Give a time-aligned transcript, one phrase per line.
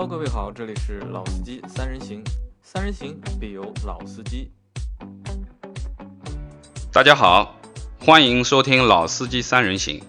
[0.00, 2.24] Hello，各位好，这里是老司机三人行，
[2.62, 4.50] 三人行必有老司机。
[6.90, 7.60] 大家好，
[7.98, 10.02] 欢迎收听老司机三人行。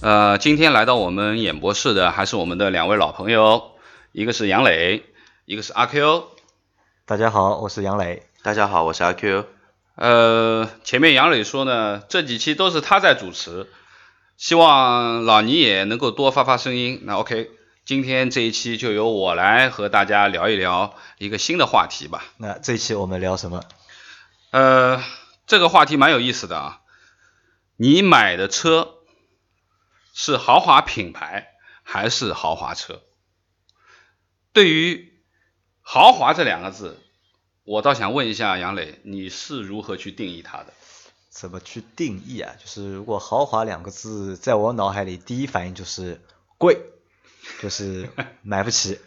[0.00, 3.72] 呃，今天来到我们演播室的还是我们的两位老朋友，
[4.12, 5.04] 一个是杨磊，
[5.44, 6.24] 一个是阿 Q。
[7.04, 8.22] 大家好，我是杨磊。
[8.42, 9.44] 大家好，我是阿 Q。
[9.96, 13.68] 呃，前面杨磊说呢，这几期都是他在主持，
[14.38, 17.02] 希望老倪也能够多发发声音。
[17.04, 17.50] 那 OK，
[17.90, 22.22] 今天这一期就由我来和大家聊一聊一个新的话题吧。
[22.36, 23.64] 那这一期我们聊什么？
[24.52, 25.02] 呃，
[25.48, 26.82] 这个话题蛮有意思的啊。
[27.76, 28.94] 你买的车
[30.14, 31.48] 是豪华品牌
[31.82, 33.02] 还是豪华车？
[34.52, 35.12] 对于
[35.80, 36.96] 豪华这两个字，
[37.64, 40.66] 我倒想问一下杨磊，你是如何去定义它的？
[41.28, 42.54] 怎么去定义啊？
[42.60, 46.20] 就是如果豪华两个字在我脑海里第一反应就是
[46.56, 46.78] 贵，
[47.60, 48.08] 就是
[48.42, 48.98] 买不起，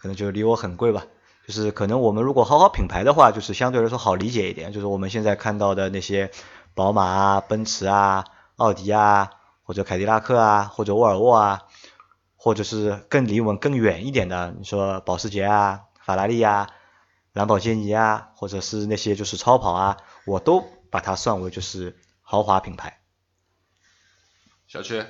[0.00, 1.06] 可能就离我很贵吧。
[1.46, 6.30] 就是可能我们如果豪华品牌的话，就是相对来说好理解一点，就是我们现在看到的那些
[6.74, 8.24] 宝马啊、奔驰啊、
[8.56, 9.30] 奥迪啊，
[9.62, 11.62] 或者凯迪拉克啊，或者沃尔沃啊，
[12.36, 16.68] 或者是更离我们更远一点的，你说保时捷啊、法拉利啊。
[17.32, 23.00] 兰博基尼啊，或者是那些就是超跑啊，我都把它算为就是豪华品牌。
[24.66, 25.02] 小区，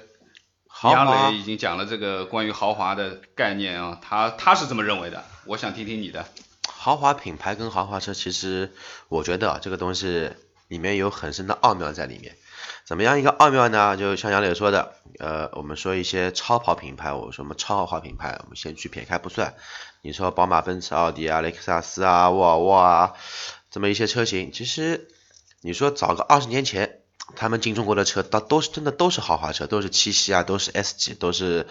[0.84, 6.27] 杨磊已经讲了这个关于豪华的概念啊，他他是这么认为的，我想听听你的。
[6.67, 8.73] 豪华品牌跟豪华车，其实
[9.09, 10.31] 我觉得啊这个东西
[10.69, 12.37] 里面有很深的奥妙在里面。
[12.84, 13.97] 怎么样一个奥妙呢？
[13.97, 19.55] 就像杨磊说的，呃，我们说一些超跑品牌，我说什么超豪华品牌，我们先去撇开不算。
[20.01, 23.12] 你说宝马、奔驰、奥迪啊、雷克萨斯啊、沃尔沃啊，
[23.70, 25.09] 这么一些车型，其实
[25.61, 26.92] 你说早个二十年前，
[27.36, 31.66] 他们进中国的车，都都是真的都是豪华车，都是七系啊，都是 S 级，都是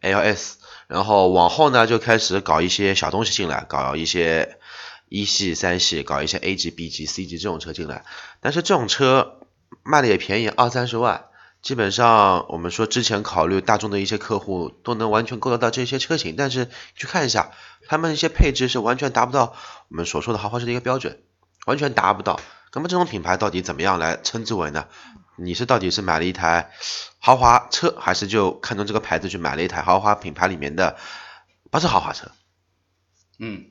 [0.00, 0.54] LS。
[0.88, 4.58] 然后往后呢，就开始搞一些小东西进来，搞一些
[5.08, 8.04] 一系、三系，搞一些 A 级、B 级、C 级这种车进来。
[8.40, 9.38] 但是这种车
[9.82, 11.26] 卖的也便宜，二三十万。
[11.62, 17.52] 基本上我们说之前考虑大众的一些客户都能完全够得到这些车型，但是去看一下，
[17.86, 19.54] 他们一些配置是完全达不到
[19.88, 21.22] 我们所说的豪华车的一个标准，
[21.64, 22.40] 完全达不到。
[22.74, 24.86] 那么这种品牌到底怎么样来称之为呢？
[25.36, 26.70] 你是到底是买了一台
[27.18, 30.96] 豪华车，还是就看中这个牌子去买了一台豪华品牌里面的
[31.70, 32.30] 不是豪华车？
[33.38, 33.66] 嗯，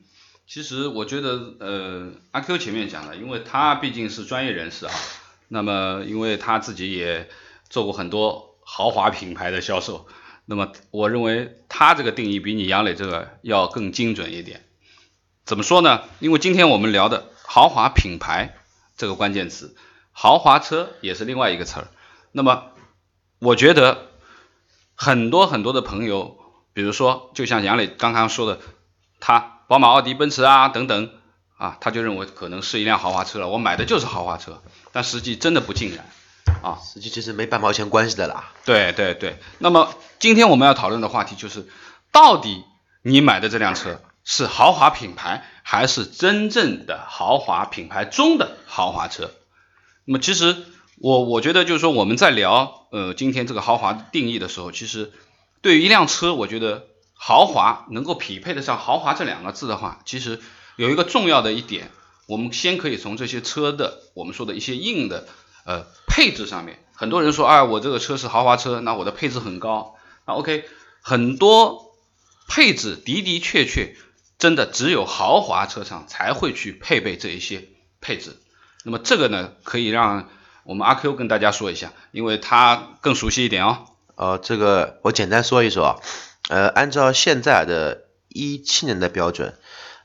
[0.46, 4.92] 其实我觉得呃阿 Q 前面讲了，因为他毕竟是专业人士啊，
[5.48, 7.28] 那么因为他自己也。
[7.72, 10.06] 做过很多豪华品牌的销售，
[10.44, 14.66] 那么我认为他这个定义比你杨磊这个要更精准一点。
[15.46, 16.02] 怎么说呢？
[16.18, 18.58] 因为今天我们聊的豪华品牌
[19.02, 19.74] 这个关键词，
[20.12, 21.88] 豪华车也是另外一个词儿。
[22.30, 22.66] 那么
[23.40, 24.12] 我觉得
[24.94, 26.38] 很多很多的朋友，
[26.72, 28.60] 比如说就像杨磊刚刚说的，
[29.18, 31.10] 他宝马、奥迪、奔驰啊等等
[31.58, 34.62] 啊，他就认为可能是一辆豪华车了，我买的就是豪华车，
[34.92, 36.06] 但实际真的不尽然。
[36.62, 38.52] 啊，实际其实没半毛钱关系的啦。
[38.64, 41.66] 对对对，那么今天我们要讨论的话题就是，
[42.12, 42.62] 到底
[43.02, 49.30] 你买的这辆车是豪华品牌，还是真正的豪华品牌中的豪华车？
[50.04, 50.56] 那么其实
[50.98, 55.12] 我我觉得就是说我们在聊呃今天这个豪华定义的时候，其实
[55.60, 60.40] 对于一辆车，我觉得豪华能够匹配得上豪华这两个字的话，其实
[60.76, 61.90] 有一个重要的一点，
[62.26, 65.26] 我们先可以从这些车的我们说的一些硬的。
[65.64, 69.94] 呃，配置上面，很多人说，哎，我这个车是豪华车，那我的配置很高。
[70.26, 70.64] 那 OK，
[71.02, 71.94] 很多
[72.48, 73.94] 配置的的确确，
[74.42, 77.68] 真的只有豪华车上才会去配备这一些
[78.00, 78.36] 配置。
[78.82, 80.28] 那么这个呢，可以让
[80.64, 83.86] 我们阿 Q 跟大家说一下，因为他更熟悉一点哦。
[84.16, 86.02] 呃，这个我简单说一说，
[86.48, 89.54] 呃，按照现在的一七年的标准。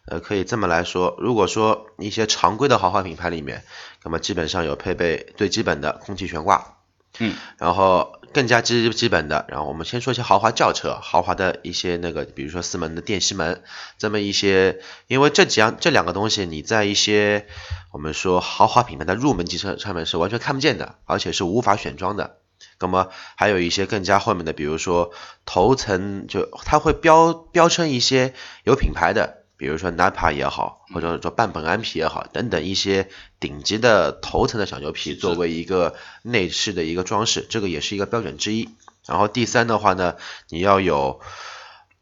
[0.05, 3.65] 呃，可以这么来说，如果说一些常规的豪华品牌里面，
[4.03, 6.77] 那么基本上有配备最基本的空气悬挂，
[7.17, 13.63] 嗯，然后更加基基本的，然后我们先说一些豪华轿车，豪华的一些那个，比如说四门的电吸门，
[13.97, 17.47] 这么一些，因为这几样这两个东西，你在一些
[17.91, 22.37] 我们说豪华品牌的入门级车上面是完全看不见的，而且是无法选装的。
[22.79, 25.11] 那么还有一些更加后面的，比如说
[25.45, 28.33] 头层就它会标标称一些
[28.63, 29.45] 有品牌的。
[29.57, 33.09] 比如说 Napa 也好，或者说半苯胺皮也好，等等一些
[33.39, 38.69] 顶级的头层的小牛皮，作为一个内饰的一个装饰，这个也是一个标准之一。
[39.05, 40.15] 然后第三的话呢，
[40.49, 41.19] 你要有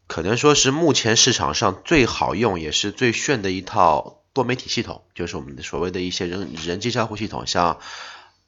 [0.06, 7.78] 可能说是目前市场上最好用也是最炫的一套多媒体系统，就是我们所谓的一些人人机交互系统，像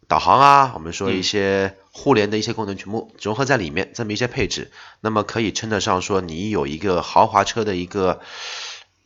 [0.07, 4.71] 导航啊，我们说一些互联的一些功能全部融合在里面，这么一些配置，
[5.01, 8.21] 那么可以称得上说你有一个豪华车的一个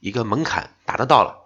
[0.02, 1.38] 一个门槛达得到了。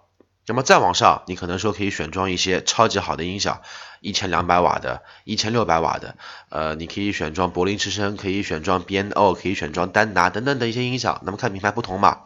[0.47, 3.61] 那么再往上，你可能说可以选装一些超级好的音响，
[3.99, 6.15] 一千两百瓦的、一千六百瓦的，
[6.49, 11.21] 呃，你可以选装柏林之声，可以选装 B&O，可以选装丹拿等等的一些音响。
[11.23, 12.21] 那么看品牌不同嘛。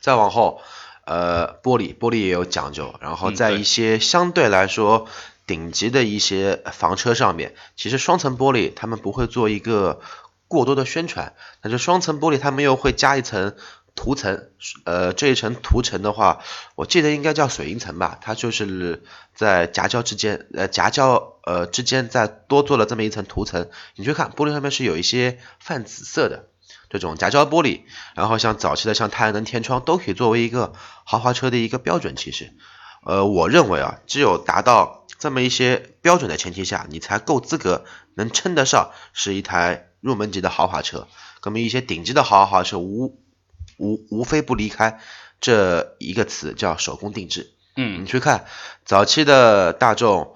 [0.00, 0.62] 再往后，
[1.04, 5.08] 呃，玻璃玻璃也有讲究，然后在一些相对来说
[5.46, 10.00] 顶级的一些房车上面，其实双层玻璃他们不会做一个
[10.46, 13.56] 过多的宣传，但是双层玻璃他们又会加一层。
[13.94, 14.48] 涂层，
[14.84, 16.42] 呃，这一层涂层的话，
[16.74, 19.02] 我记得应该叫水银层吧，它就是
[19.34, 23.68] 在夹胶之间，呃，夹胶呃之间再多做了这么一层涂层。
[23.96, 26.48] 你去看玻璃上面是有一些泛紫色的
[26.88, 27.82] 这种夹胶玻璃，
[28.14, 30.72] 然后像早期的像太阳能天窗都可以作为一个
[31.04, 32.16] 豪华车的一个标准。
[32.16, 32.54] 其实，
[33.04, 37.84] 呃，我认为啊，只有达到这么一些标准的前提下，你才够资格
[38.14, 41.06] 能称得上是一台入门级的豪华车。
[41.42, 43.20] 那么一些顶级的豪华车无。
[43.80, 45.00] 无无非不离开
[45.40, 47.50] 这一个词，叫手工定制。
[47.76, 48.44] 嗯，你去看
[48.84, 50.34] 早期的大众、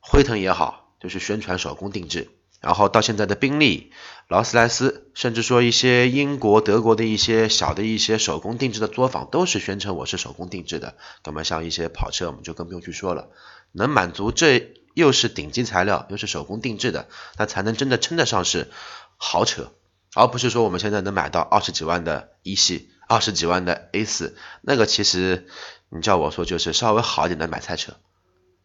[0.00, 2.30] 辉腾也好，就是宣传手工定制。
[2.60, 3.92] 然后到现在的宾利、
[4.28, 10.96] 劳斯莱斯，甚至说一些英国、德国的一些小的一些手工定制的作坊，都是宣称我是手工定制的。
[11.24, 13.28] 那么像一些跑车，我们就更不用去说了。
[13.72, 17.06] 能满足这又是顶级材料，又是手工定制的，
[17.36, 18.70] 那才能真的称得上是
[19.18, 19.72] 豪车。
[20.14, 25.46] 而不是说我们现在能买到二十几万的一系，二十几万的 A 四，那个其实
[25.88, 27.94] 你叫我说就是稍微好一点的买菜车。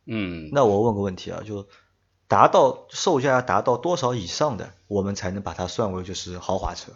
[0.06, 1.68] 嗯，那我问个问题啊，就
[2.28, 6.94] 达到售价达到多少以上的，我们才能把它算为就是豪华车？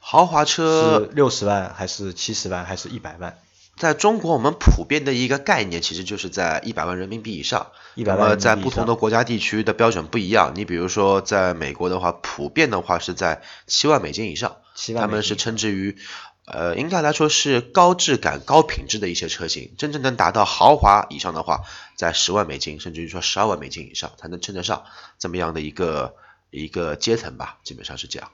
[0.00, 3.38] 豪华车是六十万还是七十万还是一百万？
[3.82, 7.72] 在中国，我们普遍的一个概念其实就是在一百万人民币以上。
[7.96, 10.52] 那么在不同的国家地区的标准不一样。
[10.54, 14.58] 你比如说，在美国的话，普遍的话是在七万美金以上。
[14.76, 15.96] 七万他们是称之于，
[16.44, 19.74] 呃，应该来说是高质感、高品质的一些车型。
[19.76, 21.62] 真正能达到豪华以上的话，
[21.96, 24.84] 在十万美金，甚至于说十二万美金以上，才能称得上
[25.18, 26.14] 这么样的一个
[26.52, 27.58] 一个阶层吧。
[27.64, 28.30] 基本上是这样。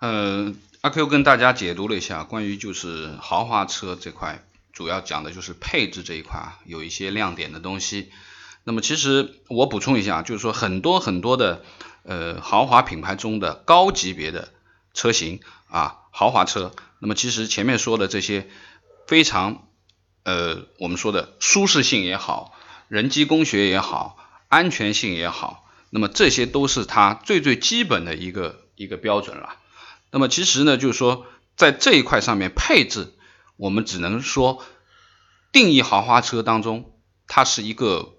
[0.00, 0.56] 嗯。
[0.86, 8.12] 阿 Q 跟大家解读了一下关于就是豪华车这块，主要讲的就是配置这一块啊，有一些亮点的东西。
[8.62, 11.64] 那么其实我补充一下，就是说很多很多的
[12.04, 14.52] 呃豪华品牌中的高级别的
[14.94, 16.70] 车型啊，豪华车。
[17.00, 18.48] 那么其实前面说的这些
[19.08, 19.66] 非常
[20.22, 22.56] 呃我们说的舒适性也好，
[22.86, 24.16] 人机工学也好，
[24.46, 29.56] 安全性也好，那么这些都是它最最基本的一个一个标准了。
[30.16, 31.26] 那么其实呢，就是说
[31.56, 33.12] 在这一块上面配置，
[33.58, 34.64] 我们只能说
[35.52, 36.94] 定义豪华车当中，
[37.28, 38.14] 它是一个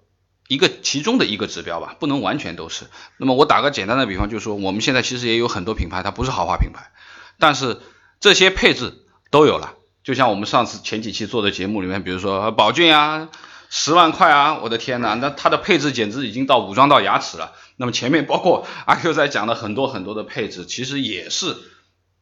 [0.48, 2.86] 一个其中的一个指标吧，不能完全都是。
[3.18, 6.92] 那么我打个简单的比方，就是说我们现在其实也有很多品牌，它不是豪华品牌，
[7.40, 7.82] 但是
[8.20, 8.94] 这些配置
[9.32, 9.74] 都有了。
[10.04, 13.30] 就像我们上次前几期做的节目里面，比如说宝骏啊，
[13.72, 17.54] 十万块啊，我的天呐，那它的配置简直已经到武装到牙齿了。
[17.76, 21.58] 那么前面包括阿 Q 在讲的很多很多的配置，其实也是。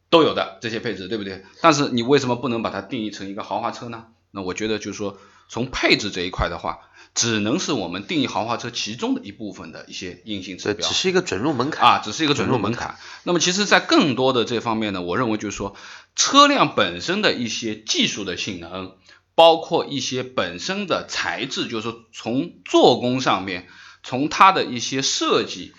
[0.08, 1.44] 都有的这些配置，对不对？
[1.60, 4.06] 但是你为什么不能把它定义成一个豪华车呢？
[4.30, 5.18] 那我觉得就是说，
[5.48, 6.80] 从配置这一块的话，
[7.14, 12.96] 只能是我们定义豪华车其中的一部分的一些硬性指标，只是一个准入门槛啊，只是一个准入门槛。
[13.24, 15.74] 那么其实，在更多的这方面呢，我认为就是说，
[16.14, 18.96] 车辆本身的一些技术的性能，
[19.34, 23.68] 包括一些本身的材质，就是说从做工上面，
[24.02, 25.72] 从它的一些设计，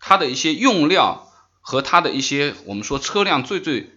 [0.00, 1.29] 它的一些用料。
[1.60, 3.90] 和它的一些我们说车辆最最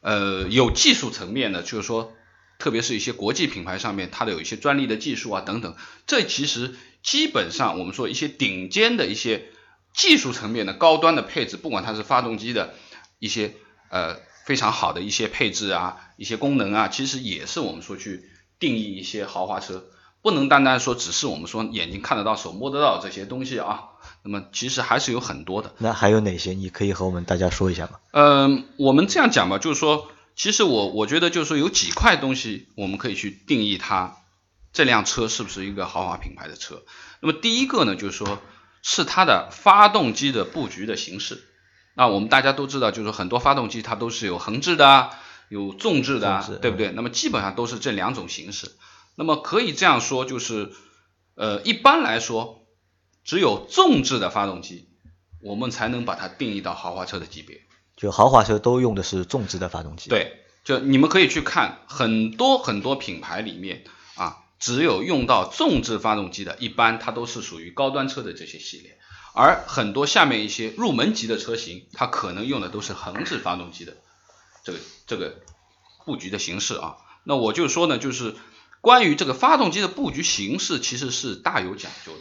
[0.00, 2.12] 呃有技术层面的，就是说，
[2.58, 5.74] 特别是一些国际品牌上面，它的有一些专利的技术啊等等，
[6.06, 9.46] 这其实基本上我们说一些顶尖的一些
[9.94, 12.74] 技术层面的高端的配置，不管它是发动机的
[13.18, 13.54] 一些
[13.90, 19.84] 呃非常好的一些配置啊，一些功能啊，其实也是我们说去定义一些豪华车。
[20.20, 23.90] 不能单单说只是我们说眼睛看得到、手摸得到这些东西啊，
[24.22, 25.74] 那么其实还是有很多的。
[25.78, 26.52] 那还有哪些？
[26.52, 28.00] 你可以和我们大家说一下吗？
[28.12, 34.16] 嗯，我们这样讲吧，就是说，其实我我觉得就是说有几块东西我们可以去定义它
[34.72, 36.82] 这辆车是不是一个豪华品牌的车。
[37.20, 38.40] 那么第一个呢，就是说
[38.82, 41.44] 是它的发动机的布局的形式。
[41.94, 45.10] 那我们大家都知道，就是说很多发动机它都是有横置的、
[45.48, 46.92] 有纵置的，对不对？
[46.92, 48.70] 那么基本上都是这两种形式。
[49.18, 50.70] 那么可以这样说，就是，
[51.34, 52.64] 呃，一般来说，
[53.24, 54.90] 只有纵置的发动机，
[55.42, 57.62] 我们才能把它定义到豪华车的级别。
[57.96, 60.08] 就豪华车都用的是纵置的发动机。
[60.08, 63.82] 对，就你们可以去看很多很多品牌里面
[64.14, 68.98] 啊，只有用到纵置发动机的，一般它都是属于高端车的这些系列，
[69.34, 73.96] 而很多下面一些入门级的车型，它可能用的都是横置发动机的
[74.62, 75.42] 这个这个
[76.06, 76.98] 布局的形式啊。
[77.24, 78.36] 那我就说呢，就是
[78.80, 82.20] 关于这个发动机的布局形式，其实是大有讲究的。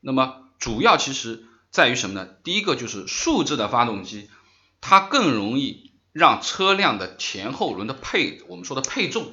[0.00, 2.26] 那么主要其实在于什么呢？
[2.42, 4.28] 第一个就是竖置的发动机，
[4.80, 9.32] 它更容易让车辆的前后轮的配，我们说的配重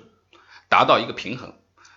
[0.70, 1.54] 达到一个平衡。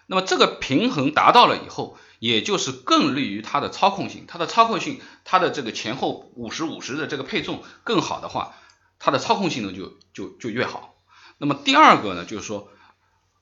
[0.07, 4.27] 那么这个平衡达到了以后，也就是更利于它的操控性。
[4.29, 8.55] 它的操控性，它的这个前后五十五十的这个配重更好的话，
[8.99, 10.95] 它的操控性能就就就越好。
[11.39, 12.69] 那么第二个呢，就是说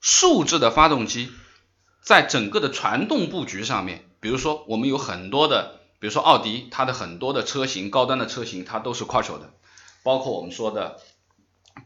[0.03, 1.33] 竖置的发动机
[2.03, 9.55] 在整个的传动布局上面，比如说我们有很多的，比如说奥迪，它的很多的车型，高端的车型它都是 quattro 的，
[10.03, 11.01] 包括我们说的。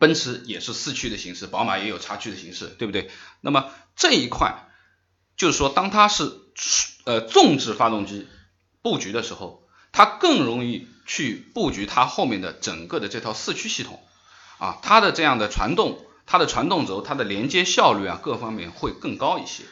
[0.00, 3.08] 奔驰也是四驱的形式，宝马也有叉驱的形式，对不对？
[3.40, 4.66] 那么这一块
[5.36, 6.32] 就是说，当它是
[7.04, 8.26] 呃纵置发动机
[8.82, 14.02] 布局的时候，它更容易去布局它后面的整个的这套四驱系统
[14.58, 19.64] 啊，它的这样的传动，它的传动轴，它的连接效率啊，各方面会更高一些。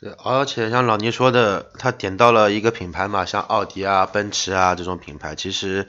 [0.00, 5.86] 对，而且像老倪说的，他点到了一个品牌嘛，像奥迪啊、奔驰啊这种品牌，其实。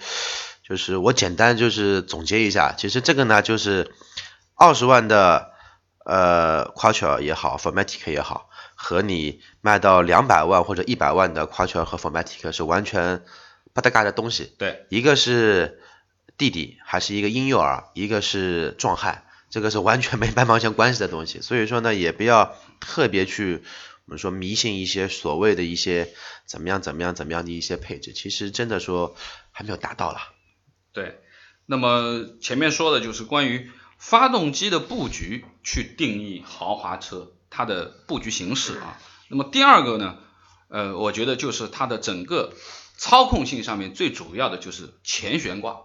[0.62, 3.92] 就是我简单就是总结一下，其实这个呢就是
[4.54, 5.50] 二十万的
[6.06, 13.24] 呃 Quattro 也好，Formatic 也好，和你卖到两百万或者一百万的 Quattro 和 Formatic 是完全
[13.74, 14.54] 不搭嘎的东西。
[14.60, 15.82] 对，一个是
[16.38, 21.42] 弟弟还是一个婴幼儿，一个是壮汉，这个是完全没半毛钱关系的东西。
[21.42, 23.64] 所以说呢，也不要特别去
[24.06, 26.14] 我们说迷信一些所谓的一些
[26.46, 29.16] 怎么样怎么样怎么样的一些配置，其实真的说
[29.52, 30.20] 还没有达到了。
[30.94, 31.20] 对，
[31.66, 39.00] 那么前面说的就是关于发动机的布局去定义豪华车它的布局形式啊。
[39.28, 40.18] 那么第二个呢，
[40.70, 42.54] 呃，我觉得就是它的整个
[42.98, 45.82] 操控性上面最主要的就是前悬挂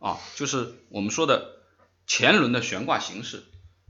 [0.00, 1.55] 啊，就是我们说的
[2.06, 3.44] 前轮的悬挂形式。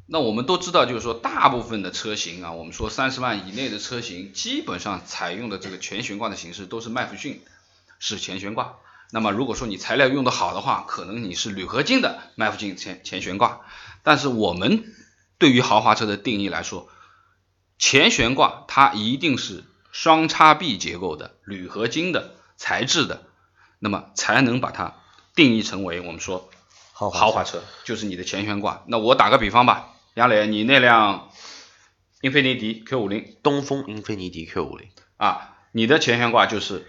[0.08, 7.42] 那我们都知道，就是说大部分的车型啊，我们说三十万以内的车型，基本上采用的这个全悬挂的形式都是麦弗逊
[7.98, 8.76] 是前悬挂。
[9.10, 13.62] 那么如果说你材料用的好的话，可能你是铝合金的麦弗逊前前悬挂。
[14.04, 14.84] 但是我们
[15.38, 16.88] 对于豪华车的定义来说，
[17.78, 23.24] 前悬挂它一定是双叉臂结构的铝合金的材质的，
[23.80, 24.94] 那么才能把它
[25.34, 26.48] 定义成为我们说
[26.98, 28.82] 豪华车，就是你的前悬挂。
[28.86, 31.28] 那我打个比方吧，杨磊，你那辆
[32.22, 34.88] 英菲尼迪 Q 五零，东风英菲尼迪 Q 五零
[35.18, 36.86] 啊，你的前悬挂就是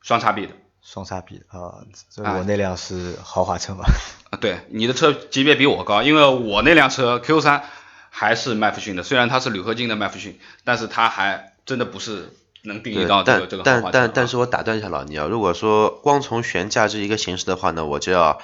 [0.00, 0.52] 双叉臂的。
[0.80, 3.84] 双叉臂啊，这我那辆是豪华车嘛？
[4.30, 7.64] 啊，对，你的车级别比我高，因为我那辆车 Q 三
[8.10, 18.38] 还是麦弗逊的，虽然它是铝合金的麦弗逊，但是它还真的不是能定义到这个这个豪但但但是我打断一下老倪啊，如果说光从悬架这一个形式的话呢，我就要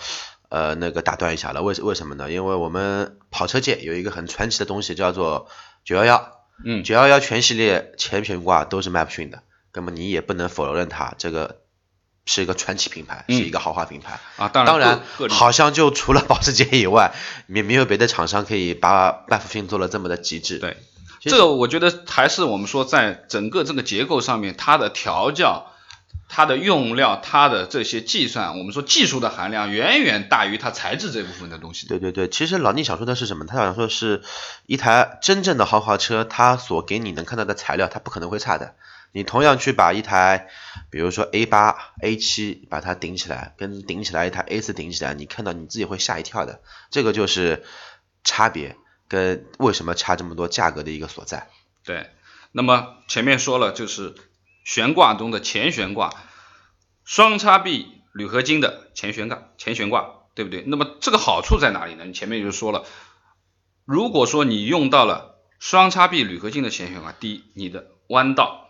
[0.51, 2.31] 呃那个打断一下了，为为什么呢？
[2.31, 5.49] 因为我们跑车界有一个很传奇的东西叫做
[5.83, 6.33] 九幺幺，
[6.67, 9.43] 嗯，九幺幺全系列前悬挂都是麦弗逊的，
[9.73, 11.57] 那么你也不能否认它这个。
[12.27, 14.47] 是一个传奇品牌，是一个豪华品牌啊。
[14.49, 17.13] 当然，好像就除了保时捷以外，
[17.47, 20.59] 没没有别的厂商可以把麦弗逊做了这么的极致。
[20.59, 20.77] 对，
[21.21, 25.73] 这个我觉得还是我们说在整个这个结构上面，它的调教、
[26.33, 31.89] 它的用料、它的这些计算，我们说技术的含量远远大于它材质这部分的东西。
[31.89, 33.45] 对对对，其实老聂想说的是什么？
[33.47, 34.23] 他想说是
[34.67, 38.77] 一台真正的豪华车，它所给你能看到的材料，它不可能会差的。
[39.11, 40.47] 你同样去把一台，
[40.89, 46.61] 比如说 A 八、A 七，把它顶起来，跟顶起来一台 A 四顶起来，你看到你自己会吓一跳的。
[46.93, 47.65] 这个就是
[48.23, 48.77] 差别
[49.09, 51.49] 跟为什么差这么多价格的一个所在。
[51.85, 52.09] 对，
[52.53, 54.15] 那么前面说了，就是
[54.71, 56.15] 悬挂中的前悬挂，
[57.03, 60.63] 双叉臂铝合金的前悬挂，前悬挂，对不对？
[60.65, 62.05] 那么这个好处在哪里呢？
[62.05, 62.85] 你前面就说了，
[63.85, 68.69] 如果说你用到了双叉臂铝合金的前悬挂，第一，你的弯道。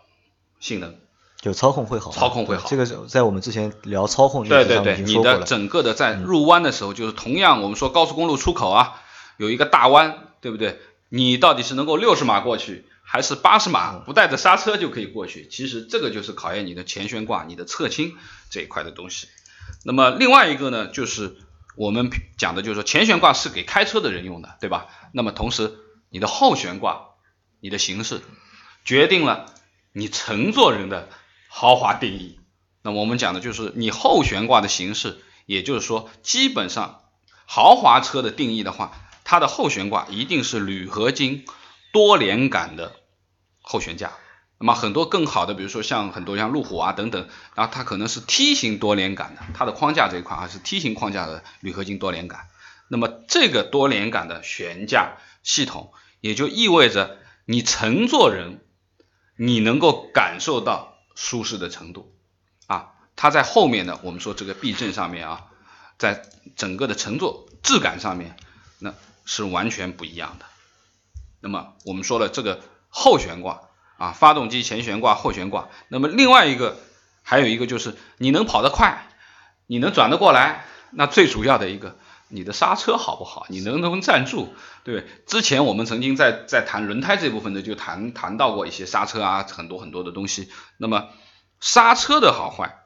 [0.59, 0.95] 性能
[1.39, 2.67] 就操控会好，操控会好。
[2.67, 9.01] 这个在我们之前聊操控对对对，你的整个的在入弯的时候，就是同样我们说高速公路出口啊，
[9.37, 10.79] 有一个大弯，对不对？
[11.09, 15.45] 你到底是能够六十码过去，还是八十码不带着刹车就可以过去？
[15.49, 18.15] 其实这个就是考验你的前悬挂、你的侧倾
[18.49, 19.27] 这一块的东西。
[19.83, 21.35] 那么另外一个呢，就是
[21.75, 24.87] 我们讲的就是说前悬挂是给开车的人用的，对吧？
[25.11, 25.73] 那么同时
[26.09, 27.09] 你的后悬挂，
[27.59, 28.21] 你的形式
[28.85, 29.53] 决定了。
[29.93, 31.09] 你乘坐人的
[31.49, 32.39] 豪华定义，
[32.81, 37.01] 那么我们讲的就是你后悬挂的形式，也就是说，基本上
[37.45, 38.93] 豪华车的定义的话，
[39.25, 41.43] 它的后悬挂一定是铝合金
[41.91, 43.00] 多连杆的
[43.71, 44.11] 后悬架。
[44.59, 52.47] 那么很多更好的，比如说像很多像路虎啊等等，然后它可能是梯形多连杆的，它的框架这一块还是梯形框架的铝合金多连杆。
[52.89, 58.59] 那么这个多连杆的悬架系统，也就意味着你乘坐人，
[59.37, 62.13] 你能够感受到舒适的程度
[62.67, 62.91] 啊。
[63.15, 65.47] 它在后面呢，我们说这个避震上面啊，
[65.97, 66.23] 在
[66.55, 68.35] 整个的乘坐质感上面，
[68.77, 68.93] 那
[69.25, 70.45] 是完全不一样的。
[71.39, 72.61] 那么我们说了这个
[72.91, 73.61] 后悬挂。
[73.97, 75.69] 啊，发动机前悬挂、后悬挂。
[75.87, 76.75] 那么另外一个，
[77.21, 79.07] 还有一个就是你能跑得快，
[79.67, 80.65] 你能转得过来。
[80.89, 81.95] 那最主要的一个，
[82.27, 83.45] 你的刹车好不好？
[83.47, 84.55] 你能不能站住？
[84.83, 90.49] 对，之前我们曾经在在谈轮胎这部分的，就谈谈到过一些刹车啊，很多很多的东西。
[90.77, 91.09] 那么
[91.59, 92.79] 刹车的好坏，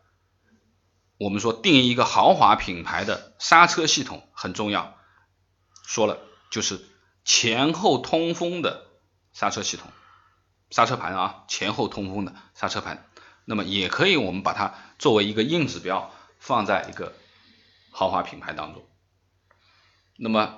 [1.18, 4.98] 我们说定义一个豪华品牌的刹车系统很重要。
[5.88, 6.18] 说了
[6.52, 6.84] 就是
[7.24, 8.85] 前后通风的
[9.36, 9.92] 刹车系统。
[10.72, 13.08] 刹车盘啊，前后通风的刹车盘，
[13.46, 17.14] 那么也可以我们把它作为一个硬指标放在一个
[17.92, 18.84] 豪华品牌当中。
[20.18, 20.58] 那么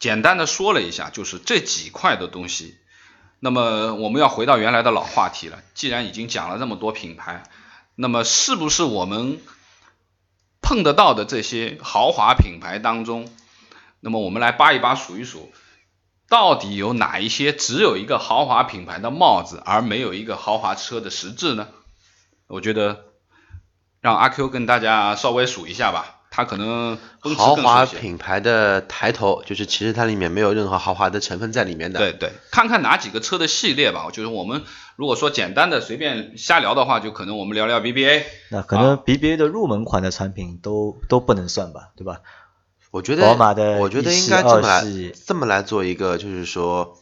[0.00, 2.76] 简单的说了一下，就是这几块的东西。
[3.38, 7.44] 那么我们要回到原来的老话题了，既然已经讲了那么多品牌，
[7.94, 9.40] 那么是不是我们
[10.60, 13.32] 碰得到的这些豪华品牌当中，
[14.00, 15.52] 那么我们来扒一扒数一数。
[16.32, 21.68] 到底有哪一些只有一个豪华品牌的帽子，而没有一个豪华车的实质呢？
[22.46, 23.04] 我觉得
[24.00, 26.96] 让阿 Q 跟大家稍微数一下吧，它可能
[27.36, 31.98] 豪华品牌的抬头，就是其实它里面没有任何豪华的成分在里面的。
[31.98, 34.08] 对对，看看哪几个车的系列吧。
[34.10, 34.62] 就是我们
[34.96, 38.22] 如果说简单的随便瞎聊的话，就可能我们聊聊 BBA。
[38.50, 42.20] 那可能 BBA 的入门款的产品都都不能算吧，对吧？
[42.92, 44.84] 我觉得，我觉得应该这么来
[45.26, 47.00] 这么来做一个，就是说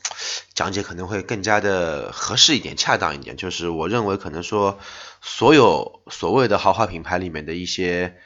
[0.54, 3.36] 讲解可能会更加的合适一点、恰当一点。
[3.36, 4.78] 就是我认为可能说，
[5.20, 8.16] 所有所谓的豪华品牌里面的一些，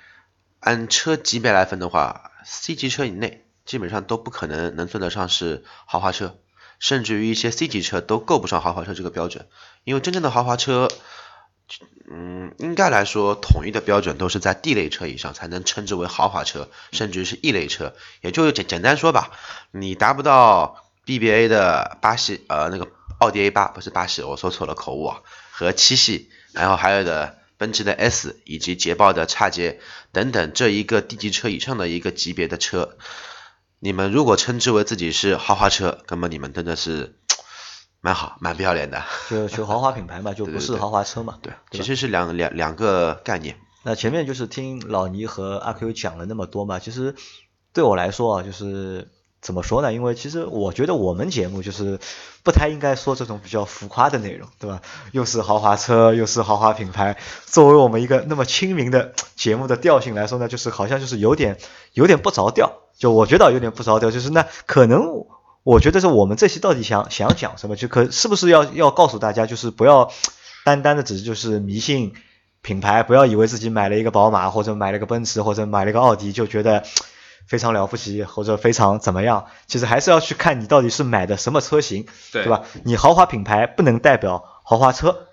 [0.60, 6.36] 按车级别来分的话，C 级车以内基本上都不可能能算得上是豪华车，
[6.78, 9.46] 甚至于一些 C 级车都够不上豪华车这个标准，
[9.84, 10.88] 因为真正的豪华车。
[12.10, 17.94] 嗯，应该来说，统一的标准都是在 D 类车以上才能称之为豪华车，甚至是 E 类车。
[18.20, 19.30] 也就简简单说吧，
[19.70, 22.88] 你达不到 BBA 的八系，呃，那个
[23.18, 29.80] 奥迪 A 八不是八系，我说错了，口误啊，和七系，然后还有的奔驰的 S 以及捷豹的叉 J
[30.12, 32.98] 等等这一个 D 级车以上的一个级别的车，
[33.78, 37.16] 你们如果称之为自己是豪华车，那么你们真的是。
[38.04, 39.02] 蛮好，蛮不要脸的。
[39.30, 41.38] 就就豪华品牌嘛， 就不是豪华车嘛。
[41.40, 43.56] 对，其实是两两两个概念。
[43.82, 47.14] 那前面就是听老倪和阿 Q 讲了那么多嘛，其实
[47.72, 49.08] 对我来说啊，就是
[49.40, 49.94] 怎么说呢？
[49.94, 51.98] 因为其实我觉得我们节目就是
[52.42, 54.82] 不太应该说这种比较浮夸的内容，对吧？
[55.12, 61.56] 又是豪华车，又是豪华品牌，作为我们一个那么亲民的节目的调性来说呢，就是好像就是有点
[61.94, 62.70] 有点不着调。
[62.98, 65.24] 就我觉得有点不着调，就是那可能。
[65.64, 67.74] 我觉得是我们这期到底想想讲什么？
[67.74, 70.12] 就可是不是要要告诉大家，就是不要
[70.64, 72.14] 单单的只是就是迷信
[72.62, 76.84] 品牌，不要以为自己买了一个宝马或者买了个奔驰或者买了个奥迪就觉得
[77.46, 79.46] 非常了不起或者非常怎么样。
[79.66, 82.62] 其实还是要去看你到底是买的什么车型，对吧？
[82.84, 85.26] 你豪华品牌不能代表豪华车，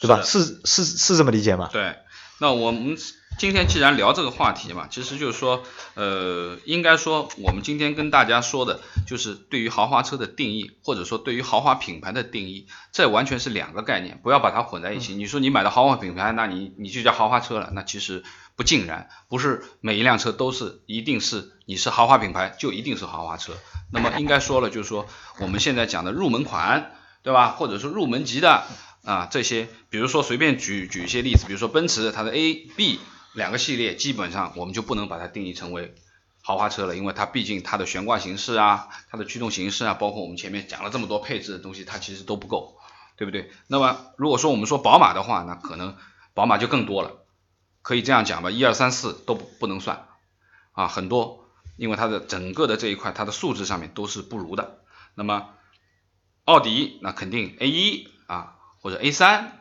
[0.00, 0.22] 对吧？
[0.24, 1.68] 是是是这么理解吗？
[1.72, 1.96] 对，
[2.42, 2.98] 那我们。
[3.38, 5.62] 今天既然聊这个话题嘛，其实就是说，
[5.94, 15.14] 呃，应该说我们今天跟大家说的，就是对于豪华车的定义，或者说对于豪华品牌的定义，这完全是两个概念，不要把它混在一起。
[15.14, 18.22] 你说你买的豪华品牌，那你你就叫豪华车了，那其实
[18.54, 23.54] 不尽然，不是每一辆车都是一定是你是豪华品牌就一定是豪华车。
[23.90, 25.06] 那么应该说了，就是说
[25.40, 27.48] 我们现在讲的入门款，对吧？
[27.52, 28.64] 或者说入门级的
[29.04, 33.00] 啊这些，比如说随便举举一些例子，比如说奔驰它的 A、B。
[33.34, 35.94] 两个系列基本上我们就不能把它定义成为
[36.42, 42.76] 豪华车了，因为它毕竟它的悬挂形式啊，它的驱动形式啊，包括我们前面讲了这么多配置的东西，它其实都不够，
[43.16, 43.50] 对不对？
[43.68, 45.96] 那么如果说我们说宝马的话，那可能
[46.34, 47.24] 宝马就更多了，
[47.80, 50.08] 可以这样讲吧，一二三四都不不能算
[50.72, 54.82] 啊，很多，因为它的整个的这一块它的素质上面都是不如的。
[55.14, 55.48] 那么
[56.44, 59.58] 奥迪那肯定 A 一啊或者 A 三。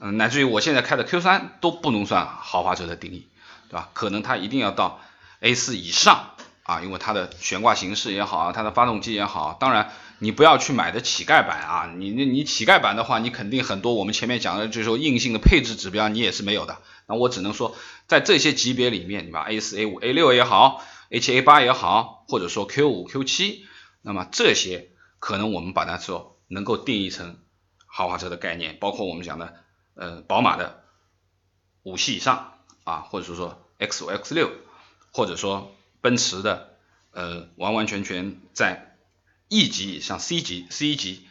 [0.00, 3.28] 嗯，乃至于我现在开的 Q 三都不能算豪华车的定义，
[3.70, 3.90] 对吧？
[3.94, 5.00] 可能它一定要到
[5.38, 6.30] A 四以上
[6.64, 9.56] 啊，因为它的悬挂形式也好啊，它的发动机也好。
[9.58, 16.78] 当然，你不要去买的乞丐版啊，你那你乞丐版的话，你肯定很多我们前面讲的就是说硬性的配置指标你也是没有的。
[17.06, 17.76] 那我只能说，
[18.08, 23.64] 在这些级别里面，你把 A 四、A 五、A 六也好，H A 八也好，或者说 Q 五、Q 七，
[24.02, 27.38] 那么这些可能我们把它说能够定义成
[27.96, 29.54] 豪华车的概念，包括我们讲的
[29.94, 30.82] 呃宝马的
[31.84, 34.50] 五系以上啊，或者是说 X 五 X 六，
[35.12, 36.76] 或者说奔驰的
[37.12, 38.96] 呃完完全全在
[39.48, 41.24] E 级以上 C 级 C 级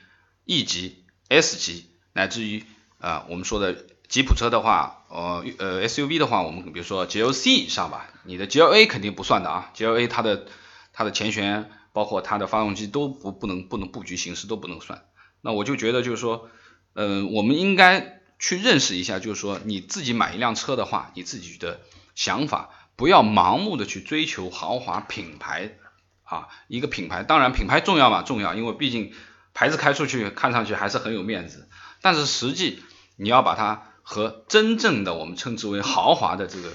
[0.45, 2.63] E 级 S 级，乃至于
[2.97, 10.47] 啊我们说的吉普车的话，呃呃 SUV 的话，我们比如说 GLC 以上吧，你的 GLA 肯定不算的啊，GLA 它的
[10.93, 15.03] 它的前悬包括它的发动机都不不能不能布局形式都不能算。
[15.45, 16.49] 那我就觉得就是说，
[16.93, 21.81] 嗯，我们应该去认识一下，就是说你自己买一辆车的话，你自己的
[22.15, 25.75] 想法，不要盲目的去追求豪华品牌
[26.23, 29.11] 啊，一个品牌，当然品牌重要嘛，重要，因为毕竟
[29.53, 31.67] 牌子开出去看上去还是很有面子，
[32.01, 32.81] 但是实际
[33.17, 36.71] 你要把它和真正的我们称之为豪华的这个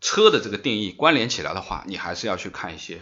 [0.00, 3.00] 车的这个定义关联起来的话，你还是要去看一些。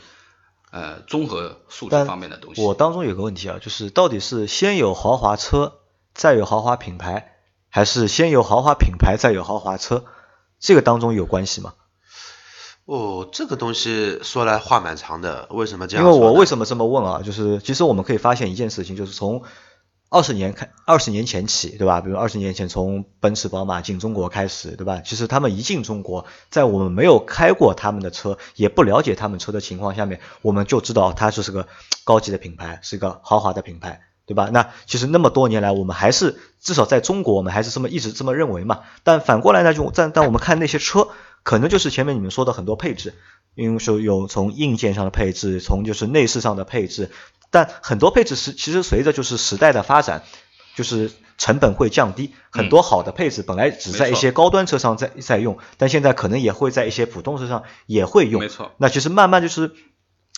[0.71, 2.63] 呃，综合素质方面的东西。
[2.63, 5.81] 我当中有个问题啊，就是到底是先有豪华车，
[6.15, 7.37] 再有豪华品牌，
[7.69, 10.05] 还是先有豪华品牌再有豪华车？
[10.59, 11.75] 这个当中有关系吗？
[12.85, 16.05] 哦，这个东西说来话蛮长的，为什么这样？
[16.05, 17.23] 因为我为什么这么问啊？
[17.23, 19.43] 就是其实我们可以发现一件事情，就是从。
[20.13, 22.01] 二十年开，二十年前起，对吧？
[22.01, 25.01] 比如二十年前从奔驰、宝马进中国开始，对吧？
[25.05, 31.69] 其实他们一进中国，在我们没有开过他们的车，也不了解他们车的情况下面，我们就知道它就是个
[32.03, 34.51] 高级的品牌，是一个豪华的品牌，对吧？
[34.53, 38.81] 那其实那么多年来，我们还是至少在中国，我们还是这么一直这么认为嘛。
[39.05, 41.07] 但反过来呢，就但但我们看那些车，
[41.45, 43.15] 可能就是前面你们说的很多配置，
[43.55, 47.11] 因为说有从硬件上的配置，从就是内饰上的配置。
[47.51, 50.23] 但很多配置是其实随着就是时代的发展，
[50.77, 58.41] 就是成本会降低，很多好的配置本来只在一些高端车上在在用，但现在可能也会在一些普通车上也会用。
[58.41, 58.71] 没错。
[58.77, 59.73] 那其实慢慢就是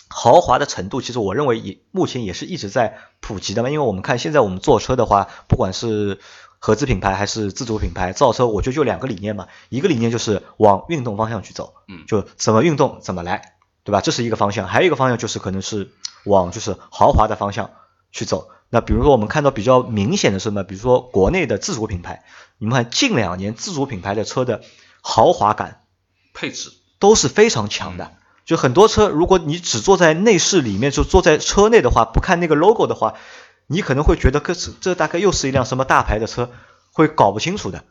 [0.09, 3.69] 豪华的程度，其实我认为也目前也是一直在普及的嘛。
[3.69, 6.19] 因为我们看现在我们坐车的话，不管是
[6.63, 14.01] 合资品牌还是自主品牌造车，我觉得就两个理念嘛，一个理念就是往运动方向去走，嗯，就怎么运动怎么来，对吧？
[14.01, 15.91] 这是一个方向，还有一个方向就是可能是。
[16.25, 17.71] 往就是豪华的方向
[18.13, 18.49] 去走。
[18.71, 20.63] 那比如说我们看到比较明显的是什么？
[20.63, 22.23] 比如说国内的自主品牌，
[22.59, 24.63] 你们看近两年自主品牌的车的
[25.01, 25.83] 豪华感、
[26.33, 26.71] 配置
[27.01, 28.13] 都是非常强的。
[28.45, 33.15] 就很多车，如果你只坐在内饰里面，就坐在车内的话，不看那个 logo 的话，
[33.73, 36.51] 你可能会觉得这这大概又是一辆什么大牌的车，
[36.93, 37.85] 会搞不清楚的，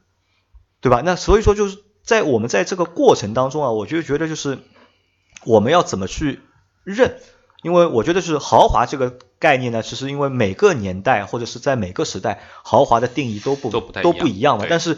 [0.79, 1.01] 对吧？
[1.03, 4.59] 那所以说就是在我们在这个过程当中啊，我就觉得就是
[5.43, 6.39] 我们要怎么去
[6.83, 7.19] 认。
[7.63, 14.65] 因为我觉得是豪华这个概念呢，其实因为每个年代或者是在每个时代，豪华的定义都不都不都不一样嘛。
[14.67, 14.97] 但是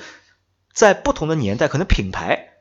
[0.72, 2.54] 在不同的年代，可能品牌，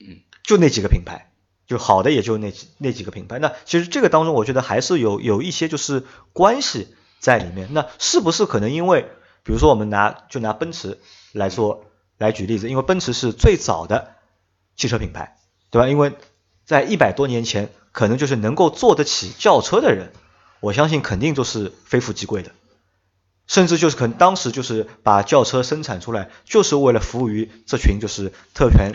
[0.00, 1.30] 嗯，就那几个品牌，
[1.68, 3.38] 就好的也就那几那几个品牌。
[3.38, 7.68] 那其实这个当中，我觉得还是有有一些就是关系在里面。
[7.72, 9.02] 那是不是可能因为，
[9.42, 10.98] 比如说我们拿就拿奔驰
[11.32, 11.84] 来说
[12.18, 14.14] 来举例子，因为奔驰是最早的
[14.76, 15.36] 汽车品牌，
[15.70, 15.88] 对吧？
[15.88, 16.12] 因为
[16.64, 17.70] 在一百多年前。
[17.90, 20.12] 可能就是能够坐得起轿车的人，
[20.60, 22.52] 我相信肯定都是非富即贵的，
[23.48, 28.92] 甚至就是可能当时就是把轿车生产出来，就是为了服务于这群就是特权，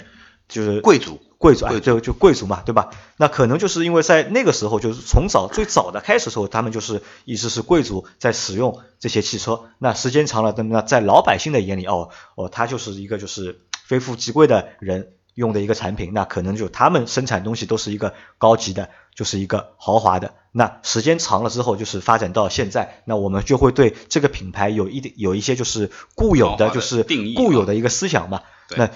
[0.47, 2.89] 就是贵族，贵族啊，就就贵族嘛，对吧？
[3.17, 15.13] 那可能就是因为在那个时候，就是从早最早的开始时候，他们就是一直是贵族在使用这些汽车，那时间长了，那在老百姓的眼里，哦哦，他就是一个就是非富即贵的人。
[15.35, 20.35] 用的一个产品，那可能就他们生产东西都是一个高级的，就是一个豪华的。
[20.51, 27.01] 那时间长了之后，就是发展到现在，那我们就会对这个品牌有一点有一些就是固有的就是
[27.35, 28.43] 固有的一个思想嘛。
[28.77, 28.91] 那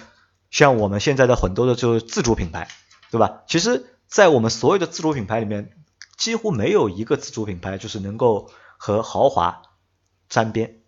[0.50, 2.68] 像我们现在的很多的就是自主品牌，
[3.12, 3.42] 对吧？
[3.48, 5.72] 其实，在我们所有的自主品牌里面，
[6.16, 9.62] 几乎没有一个自主品牌就是能够和豪华
[10.30, 10.80] 沾边。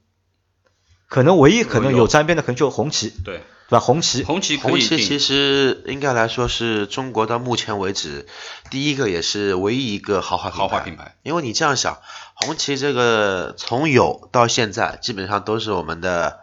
[1.08, 3.10] 可能唯一可能有沾边的，可能就红旗。
[3.24, 3.42] 对。
[3.70, 3.80] 对吧？
[3.86, 8.26] 红旗，红旗，红旗其实应该来说是中国到目前为止
[8.72, 11.16] 第一个也是唯一一个豪华豪华品牌。
[11.22, 12.00] 因为你这样想，
[12.34, 16.40] 红旗这个从有到现在基本上都是我们的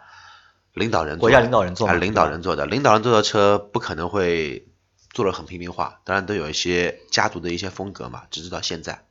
[0.77, 2.65] 领导人，国家领导人做，还是领导人做的。
[2.65, 4.69] 领导人做的车不可能会
[5.11, 9.05] 做的很平民化，当然都有一些家族的一些风格嘛，直至到现在。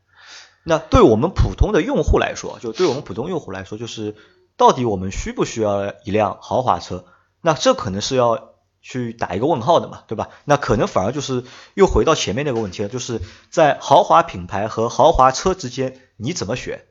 [0.64, 4.16] 那对我们普通的用户来说，就对我们普通用户来说，就是
[4.57, 7.05] 到底我们需不需要一辆豪华车？
[7.40, 10.31] 那这可能是要去打一个问号的嘛，对吧？
[10.44, 16.85] 那可能反而就是又回到前面那个问题了，就是在豪华品牌和豪华车之间你怎么选？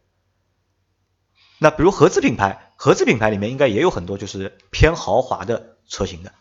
[1.57, 6.33] 那比如合资品牌，合资品牌里面应该也有很多就是偏豪华的车型的，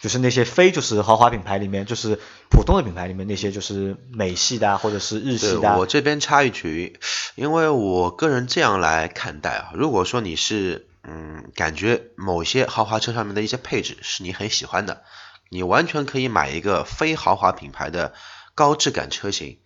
[0.00, 5.78] 就是那些非就是豪华品牌里面，就是普通的品牌里面那些就是美系的啊或者是日系的。
[5.78, 6.98] 我这边插一句，
[7.34, 10.88] 因为我个人这样来看待啊，如果说你是。
[11.08, 15.04] 嗯，感觉某些豪华车上面的一些配置是你很喜欢的，
[15.50, 18.12] 你完全可以买一个非豪华品牌的
[18.56, 19.60] 高质感车型，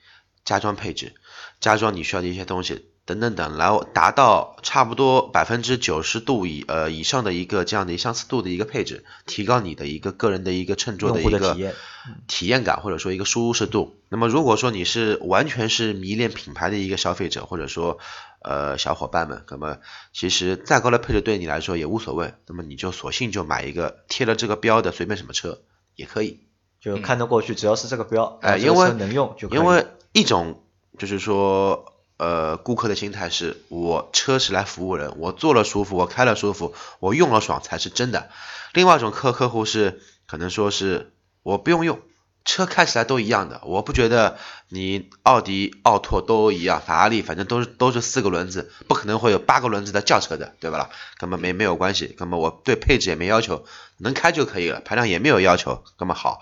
[0.44, 1.14] 加装配置，
[1.58, 2.90] 加装你需要的一些东西。
[3.10, 11.56] 等等等，然后达到差不多百分之九十度以呃以上的一个这样的相似度的一个配置，提高你的一个个人的一个乘坐的一个
[12.28, 13.96] 体验感或者说一个舒适度。
[14.08, 17.98] 那么如果说你是完全是迷恋品牌的一个消费者，或者说
[18.42, 19.78] 呃小伙伴们，那么
[20.12, 25.62] 其实再高的配置对你来说也无所谓，那么你就索性就买一个贴了这个标的随便什么车
[25.96, 26.40] 也可以，
[26.80, 30.62] 就看得过去，只要是这个标，哎，因为能用就因为一种
[30.96, 31.89] 就是说。
[32.20, 38.28] 呃，顾客的心态是我车是来服务人，我坐了舒服，我开了舒服，我用了爽才是真的。
[38.74, 41.98] 另外一种客客户是可能说是我不用用，
[42.44, 44.36] 车开起来都一样的，我不觉得
[44.68, 50.90] 你奥迪、奥拓都一样，法拉利反正都是都是四个轮子，不可能会有八个轮子的轿车的，对吧？
[51.16, 53.64] 根本没没有关系，根本我对配置也没要求，
[53.96, 56.40] 能开就可以了，排量也没有要求，那么好。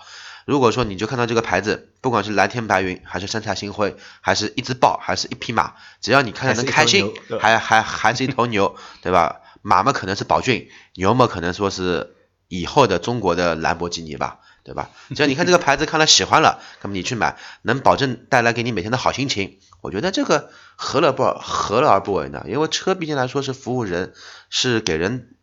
[0.49, 9.41] 如果说你就看到这个牌子，不管是蓝天白云，还是三彩星辉，还是一只豹，还是一匹马，只要你看着能开心，还还还是一头牛，对吧？
[9.61, 12.15] 马嘛可能是宝骏，牛嘛可能说是
[12.47, 14.89] 以后的中国的兰博基尼吧，对吧？
[15.15, 22.43] 只要你看这个牌子看了喜欢了，那么你去买，能保证带来给你每天的好心情，我觉得这个何乐不何乐而不为呢？
[22.47, 24.13] 因为车毕竟来说是服务人，
[24.49, 25.35] 是给人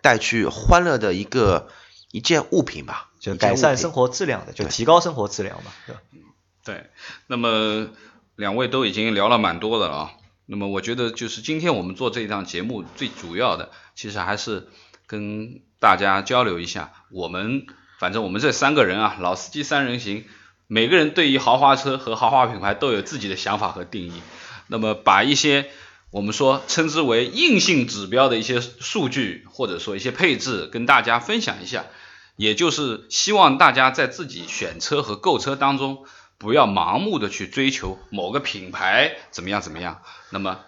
[0.00, 1.68] 带去欢乐的一个
[2.16, 3.10] 一件物品吧。
[3.18, 6.00] 就改善生活质量的，就提高生活质量嘛，对吧？
[6.64, 6.90] 对，
[7.26, 7.88] 那么
[8.36, 10.10] 两位都已经聊了蛮多的了啊。
[10.44, 14.68] 那么我觉得就是今天我们做这一档节目最主要的，其实还是
[15.08, 17.66] 跟大家交流一下，我们
[17.98, 20.24] 反正我们这三个人啊，老司机三人行，
[20.68, 24.22] 每个人对于豪华车和豪华品牌都有自己的想法和定义。
[24.68, 25.68] 那么把一些
[26.10, 31.86] 我们说称之为硬性指标的一些数据，或者说一些配置，跟大家分享一下。
[32.36, 36.04] 也就是希望大家在自己选车和购车当中，
[36.38, 40.60] 不要盲目的去追求某个品牌怎么样怎么样，那么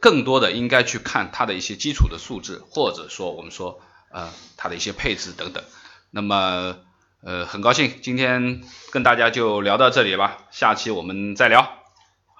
[0.00, 5.64] 更多的应该去看它的一些基础的素质，或者说我们说呃它的一些配置等等。
[6.10, 6.76] 那么
[7.22, 11.77] 呃很高兴今天跟大家就聊到这里吧，下期我们再聊。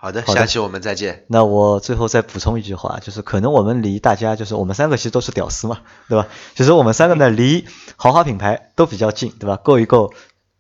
[0.01, 1.25] 好的，下期我们再见。
[1.29, 6.29] 那我最后再补充一句话，就是可能我们离大家，就是我们三个其实都是屌丝嘛，对吧？
[6.55, 9.57] 其实我们三个呢，离豪华品牌都比较近，对吧？
[9.57, 10.13] 够一够，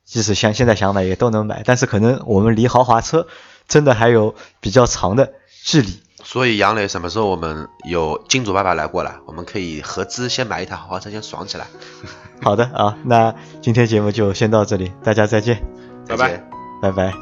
[0.04, 3.28] 即使像现在想买也都能买，但是可能我们离豪华车
[3.68, 5.32] 真的还有比较长的
[5.64, 6.00] 距离。
[6.24, 11.68] 所以杨磊，什么时候我们有金主爸爸来过来，我们可以合资先买一台豪华车，先爽起来。
[12.42, 15.64] 好的啊，那今天节目就先到这里，大家再见，
[16.08, 16.42] 拜拜，
[16.82, 17.14] 拜拜。